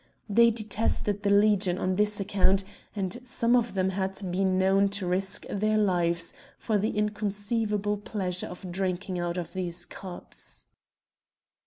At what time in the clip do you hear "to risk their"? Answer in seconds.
4.97-5.77